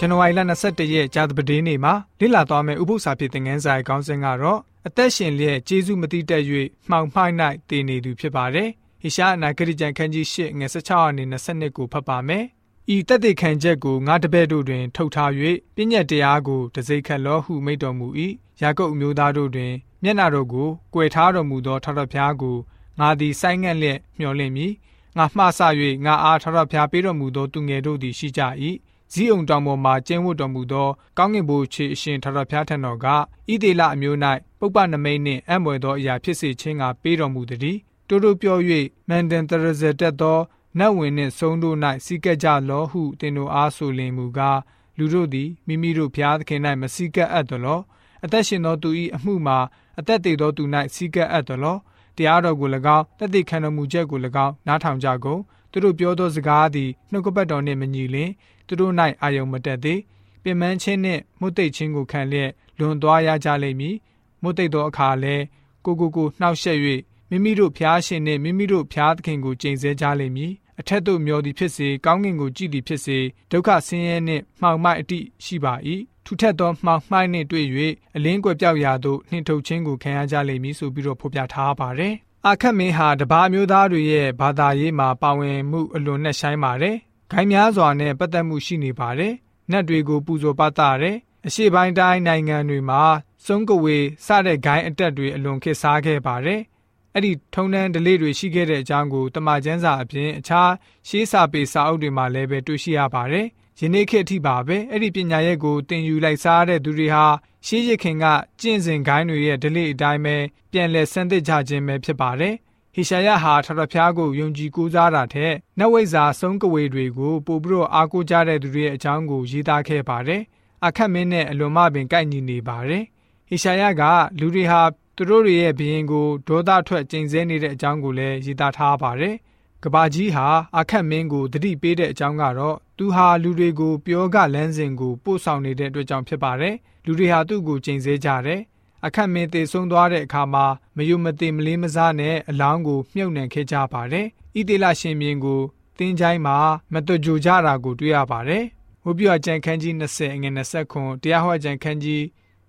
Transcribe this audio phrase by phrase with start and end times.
[0.00, 6.42] ဇန်နဝါရီလ22ရက်ကြာသပတေးနေ့မှာလေ့လာသွားမယ့်ဥပုသ္စာဖြစ်တဲ့ငန်းစာရဲ့ခေါင်းစဉ်ကတော့အသက်ရှင်လျက်ကျေးဇူးမတိတက်၍
[6.90, 7.34] မှောင်မှိုက်၌
[7.68, 8.68] တည်နေသူဖြစ်ပါတယ်။
[9.02, 12.44] ဟေရှာအနာဂတိကျမ်းခန်းကြီး၈ငွေ16အနေ22ကိုဖတ်ပါမယ်။
[12.94, 15.30] ဤတက်တဲ့ခံချက်ကိုငါတပည့်တို့တွင် ထုတ်ထား၍
[15.74, 18.06] ပြည့်ညက်တရားကိုတစိခတ်လောဟုမိတ်တော်မူ၏။
[18.62, 19.72] ယာကုပ်အမျိုးသားတို့တွင်
[20.02, 22.56] မျက်နာတော်ကိုကွယ်ထားတော်မူသောထထဖျားကို
[23.00, 24.72] ငါသည်ဆိုင်းငံ့လျက်မျှော်လင့်မည်။
[25.16, 25.60] ငါမှားဆ၍
[26.04, 28.42] ငါအားထထဖျားပေးတော်မူသောသူငယ်တို့သည်ရှိကြ၏။
[29.12, 30.88] ဇီးုံတောင်ပေါ်မှကျင်းဝတ်တော်မူသော
[31.18, 33.16] ကောင်းကင်ဘိုးခြေအရှင်ထထဖျားထံတော်ကဣ
[33.62, 34.18] သေလအမျိုး၌
[34.58, 37.78] ပုပ္ပနမိတ်နှင့်အံ့မွယ်သောအရာဖြစ်စေခြင်းကပေးတော်မူသည်
[38.08, 38.58] တိုးတိုးပြော၍
[39.08, 40.38] မန်တန်တရဇတက်သော
[40.78, 44.60] နတ်ဝင်နှင့်ဆုံးတို့၌စီကက်ကြလောဟုတင်တို့အားဆိုလင်မူကား
[44.98, 47.80] လူတို့သည်မိမိတို့ဖျားသခင်၌မစီကက်အပ်သလော
[48.24, 49.58] အသက်ရှင်သောသူ၏အမှုမှာ
[49.98, 50.62] အသက်သေးသောသူ၌
[50.94, 51.76] စီကက်အပ်သလော
[52.16, 58.30] တရားတော်ကို၎င်းတသက်ခံတော်မူချက်ကို၎င်းနားထောင်ကြကုန်သူတို့ပြောသောစကားသည်နှုတ်ကပတ်တော်နှင့်မညီလင်
[58.66, 60.00] သူတို့၌အာယုံမတက်သေး
[60.42, 63.96] ပင်မချင်းနှင့်မုတ်သိပ်ချင်းကိုခံလျက်လွန်သွားရကြလိမ့်မည်
[64.42, 65.36] မုတ်သိပ်သောအခါလဲ
[65.84, 66.78] ကိုကိုကိုနှောက်ယှက်၍
[67.30, 73.18] မိမိတို့ဖျားရှင်နှင့်မိမိတို့ဖျားသခင်ကိုကြိမ်ဆဲကြလိမ့်မည်အထက်သို့မျောသည်ဖြစ်စေကောင်းကင်ကိုကြည့်သည်ဖြစ်စေ
[73.50, 75.74] ဒုက္ခဆင်းရဲနှင့်မှောင်မိုက်အတိရှိပါ၏
[76.24, 77.66] ထူထက်သောမှောင်မိုက်နှင့်တွေ့၍
[78.16, 82.14] အလင်းကွယ်ပြောက်ရာသို့နှင်ထုတ်ခြင်းကိုခံရကြလိမ့်မည်ဆိုပြီးတော့ဖော်ပြထားပါတယ်
[82.48, 86.96] အခက်မင်းဟာတပါးမျိုးသားတွေရဲ့ဘာသာရေးမှာပါဝင်မှုအလွန်နဲ့ဆိုင်ပါတယ်။
[87.30, 89.34] ဂိုင်းများစွာနဲ့ပတ်သက်မှုရှိနေပါတယ်။
[89.70, 91.16] နတ်တွေကိုပူဇော်ပတ်တာတယ်။
[91.46, 93.02] အရှေ့ပိုင်းတိုင်းနိုင်ငံတွေမှာ
[93.46, 96.60] စုံကဝေစတဲ့ဂိုင်းအတက်တွေအလွန်ခေတ်စားခဲ့ပါတယ်။
[97.14, 100.70] အဲ့ဒီထုံတန်းဒလေးတွေရှိခဲ့တဲ့အကြောင်းကိုတမန်ကျမ်းစာအပြင်အခြား
[101.08, 103.46] ရှေးစာပေစာအုပ်တွေမှာလည်းပဲတွေ့ရှိရပါတယ်။
[103.80, 107.24] ယနေ့ခေတ်အထိပါပဲအဲ့ဒီပညာရဲ့ကိုသင်ယူလိုက်စားတဲ့သူတွေဟာ
[107.66, 108.24] ရှေးရခင်က
[108.60, 110.36] ကျင့်စဉ်ဂိုင်းတွေရဲ့ဒလိအတိုင်းပဲ
[110.72, 112.54] ပြန်လည်ဆန်းသစ်ကြခြင်းပဲဖြစ်ပါတယ်။
[112.94, 120.42] ဟေရှာယဟာထထဖျားကိုယုံကြည်ကိုးစားတာထက်နတ်ဝိဇ္ဇာဆုံးကဝေတွေကိုပို့ပြီးတော့အားကိုးကြတဲ့သူတွေရဲ့အကြောင်းကိုရေးသားခဲ့ပါတယ်။
[120.86, 123.04] အခက်မင်းနဲ့အလွန်မှပင်ကိုက်ညီနေပါတယ်။
[123.48, 124.02] ဟေရှာယက
[124.40, 124.82] လူတွေဟာ
[125.16, 129.34] သူတို့တွေရဲ့ဘရင်ကိုဒေါသထွက်ကျိန်ဆဲနေတဲ့အကြောင်းကိုလည်းရေးသားထားပါတယ်။
[129.88, 130.46] ကဘာကြီးဟာ
[130.78, 136.74] အခက်မင်းကိုတတိပေးတဲ့အကြောင်းကတော့သူဟာလူတွေကိုပြောကလန်းစဉ်ကိုပို့ဆောင်နေတဲ့အတွက်ကြောင့်ဖြစ်ပါတယ်။
[137.06, 138.60] လူတွေဟာသူ့ကိုကျိန်ဆဲကြတယ်
[139.06, 140.66] အခက်မင်းသေဆုံးသွားတဲ့အခါမှာ
[140.96, 144.26] မယုံမသိမလေးမစားနဲ့အလောင်းကိုမြုပ်နှံခဲ့ကြပါတယ်
[144.56, 145.62] ဣသေလရှင်မြင်းကို
[145.98, 146.56] တင်းချိုင်းမှာ
[146.92, 148.64] မတွကြိုကြတာကိုတွေ့ရပါတယ်
[149.04, 152.22] ဝိပ္ပယကျန်ခန်းကြီး20အငယ်20ခွန်တရားဟောကျန်ခန်းကြီး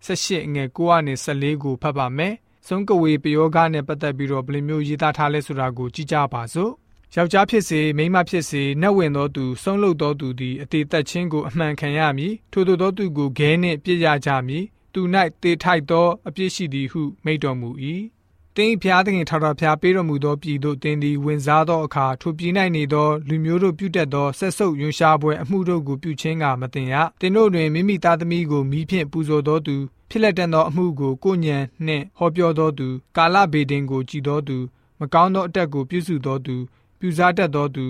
[0.06, 2.34] 18အငယ်9ကနေ14ကိုဖတ်ပါမယ်
[2.68, 6.74] ဆုံးကဝေပယောဂနဲ့ပတ်သက်ပြီးတော့ဘယ်လိုမျိုးရေးသားထားလဲဆိုတာကိုကြည့်ကြပါစို့
[7.16, 14.64] ယောက်ျားဖြစ်စေမိန်းမဖြစ်စေနတ်ဝင်သောသူဆုံးလုသောသူသည်အသေးသက်ချင်းကိုအမှန်ခံရမည်ထို့သောသူကိုဂဲနှင့်ပြစ်ရကြမည်
[14.94, 15.02] သူ၌
[15.42, 17.70] တေထိုက်သောအပြစ်ရှိသည်ဟုမိန့်တော်မူ၏
[18.56, 29.76] တင်းဖျားသခင်ထာဝရဘုရားပေးတော်မူသောပြည်သို့တင်းသည်ဝင်စားသောအခါထိုပြည်၌နေသောလူမျိုးတို့ပြုတတ်သောဆက်ဆုပ်ယွန်ရှားပွဲအမှုတို့ကိုပြုခြင်းကမတင်ရတင်းတို့တွင်မိမိသားသမီးကိုမိဖြင့်ပူဇော်သောသူ
[30.10, 34.58] ဖြစ်လက်တန်သောအမှုကိုကိုညံနှင့်ဟောပြောသောသူကာလဗေဒင်ကိုကြည်သောသူ
[35.00, 36.56] မကောင်းသောအတက်ကိုပြုစုသောသူ
[37.00, 37.86] ပြူစားတတ်သောသူ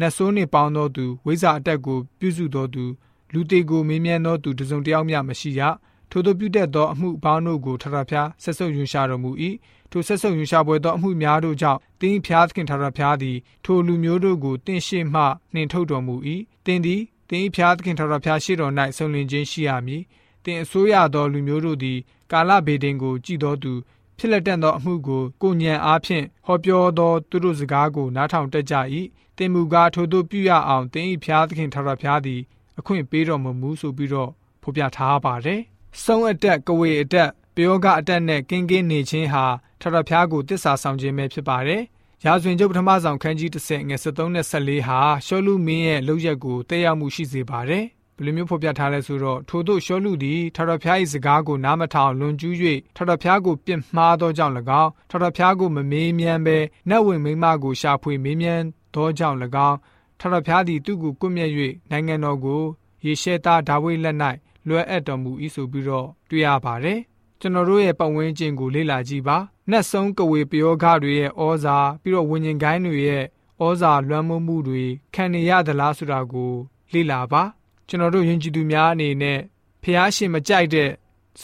[0.00, 2.84] နတ်ဆိုးနှင့်ပေါင်းသောသူဝိဇ္ဇာအတက်ကိုပြုစုသောသူ
[3.32, 5.62] လူတေကိုမေးမြန်းသောသူတစုံတယောက်မျှမရှိရ
[6.10, 9.30] ထိုတို့ပြုတတ်သောအမှုပေါင်းတို့ကိုထထဖျားဆက်ဆုပ်ယွန်ရှာတော်မူ၏
[9.90, 15.22] ထိုဆက်ဆုပ်ယွန်ရှာပွဲသောအမှုများတို့ကြောင့်တင်းဖျားသခင်ထထဖျားသည်ထိုလူမျိုးတို့ကိုတင့်ရှိမှ
[15.54, 16.14] နှင်ထုတ်တော်မူ၏
[16.66, 20.02] တင်းသည်တင်းဖျားသခင်ထထဖျားရှိတော်၌ဆုံလင်ခြင်းရှိရမည်
[20.44, 21.98] တင်အစိုးရသောလူမျိုးတို့သည်
[22.32, 23.72] ကာလဗေဒင်ကိုကြည်တော်သူ
[24.18, 28.74] ဖြစ်လက်တန့်သောအမှုကိုကိုညံအားဖြင့်ဟောပြောသောသူတို့စကားကိုနားထောင်တတ်ကြ၏
[29.36, 32.40] တင်မူကားထိုတို့ပြုရအောင်တင်ဤဖျားသခင်ထာဝရဘုရားသည်
[32.78, 34.30] အခွင့်ပေးတော်မမူဆိုပြီးတော့
[34.62, 35.60] ဖော်ပြထားပါတယ်။
[36.04, 39.44] ဆုံးအတက်ကဝေအတက်ပယောဂအတက်နဲ့ကင်းကင်းနေခြင်းဟာ
[39.80, 41.82] ထာဝရဘုရားကိုတစ္ဆာဆောင်ခြင်းပဲဖြစ်ပါတယ်။
[42.24, 47.84] ရာဇဝင်ကျုပ်ပထမဆောင်ခန်းကြီး30ငွေ73နဲ့14ဟာရှောလူမင်းရဲ့လုပ်ရက်ကိုတက်ရောက်မှုရှိစေပါတယ်။
[48.18, 52.54] ဘယ်လိုမျိုးဖော်ပြထားလဲဆိုတော့ထို့သို့ရှောလူသည်ထထဖျား၏စကားကိုနားမထောင်လွန်ကျူး၍
[52.96, 56.58] ထထဖျားကိုပြစ်မှားသောကြောင့်၎င်းထထဖျားကိုမမေးမြန်းဘဲ
[56.88, 58.64] နတ်ဝင်မိမကိုရှာဖွေမေးမြန်း
[58.94, 59.38] သောကြောင့်၎
[59.68, 59.76] င်း
[60.20, 61.50] ထထဖျားသည်သူ့ကိုကွပ်မျက်၍
[61.90, 62.62] နိုင်ငံတော်ကို
[63.04, 64.16] ယေရှဲသားဒါဝိဒ်လက်၌
[64.68, 67.00] လွှဲအပ်တော်မူ၏ဆိုပြီးတော့တွေ့ရပါတယ်
[67.40, 69.36] ကျွန်တော်တို့ရဲ့ပတ်ဝန်းကျင်ကိုလေ့လာကြည့်ပါ
[69.70, 73.24] နတ်ဆုံးကဝေပယောဂတွေရဲ့ဩဇာပြီးတော့ဝิญဉ်ကိုင်းတွေရဲ့
[73.64, 74.84] ဩဇာလွှမ်းမိုးမှုတွေ
[75.14, 76.52] ခံနေရသလားဆိုတာကို
[76.92, 77.42] လေ့လာပါ
[77.88, 79.38] ကျွန်တော်တို့ယဉ်ကျေးသူများအနေနဲ့
[79.82, 80.90] ဖះရှင်မကြိုက်တဲ့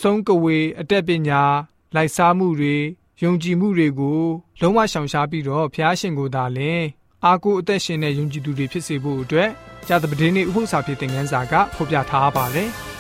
[0.00, 1.42] ဆုံးကဝေအတက်ပညာ
[1.94, 2.76] လိုက်စားမှုတွေ
[3.22, 4.20] ယုံကြည်မှုတွေကို
[4.60, 6.82] လုံးဝရှောင်ရှားပြီးတော့ဖះရှင်ကိုသာလင်
[7.24, 9.48] အာကိုအသက်ရှင်တဲ့ယုံကြည်သူတွေဖြစ်စေဖို့အတွက်
[9.86, 12.70] ဇာတပဒင်းနေ့ဥပုသ္စာဖြစ်တဲ့ငန်းစာကဖော်ပြထားပါတယ်။